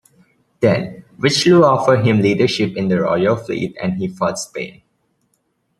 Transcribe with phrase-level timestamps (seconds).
[0.61, 4.81] Then, Richelieu offered him leadership in the royal fleet and he fought Spain.